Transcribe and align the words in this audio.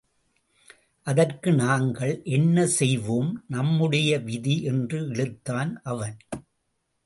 அதற்கு 1.07 1.51
நாங்கள் 1.53 2.21
என்ன 2.23 2.65
செய்வோம் 2.65 3.43
நம்முடைய 3.47 4.19
விதி 4.19 4.61
என்று 4.63 4.99
இழுத்தான் 5.07 5.81
அவன். 5.83 6.17